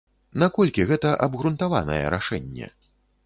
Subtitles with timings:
[0.43, 2.71] Наколькі гэта абгрунтаванае рашэнне?